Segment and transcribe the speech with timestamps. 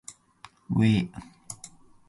[0.71, 1.11] うぇ